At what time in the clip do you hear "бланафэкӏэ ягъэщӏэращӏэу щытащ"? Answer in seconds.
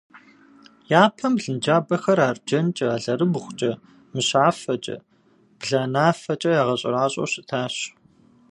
5.59-7.75